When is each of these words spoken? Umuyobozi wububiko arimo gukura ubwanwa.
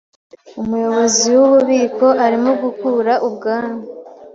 Umuyobozi 0.61 1.27
wububiko 1.39 2.07
arimo 2.25 2.51
gukura 2.63 3.13
ubwanwa. 3.27 3.85